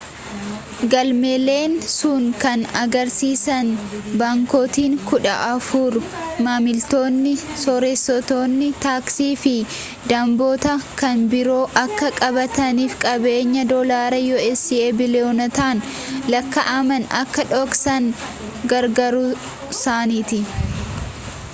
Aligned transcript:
galmeeleen 0.91 1.73
sun 1.95 2.23
kan 2.43 2.61
argisiisan 2.81 3.67
baankotni 4.21 4.97
kudha 5.11 5.35
afur 5.55 5.93
maamilootni 6.47 7.33
sooressootni 7.65 8.69
taaksii 8.85 9.29
fi 9.43 9.53
damboota 10.13 10.73
kan 11.03 11.17
biroo 11.35 11.61
akka 11.83 12.07
baqataniif 12.23 12.93
qabeenya 13.05 13.67
doolaara 13.73 14.19
us 14.51 14.65
biiliyoonotaan 15.01 15.77
lakkaa'aman 16.37 17.03
akka 17.23 17.43
dhoksan 17.53 18.03
gargaaruusaaniiti 18.73 20.39